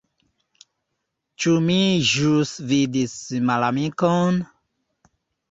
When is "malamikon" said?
3.51-4.43